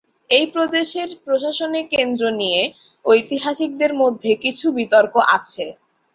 [0.31, 2.61] এই প্রদেশের প্রশাসনিক কেন্দ্র নিয়ে
[3.05, 5.65] ঐতিহাসিকদের মধ্যে কিছু বিতর্ক আছে।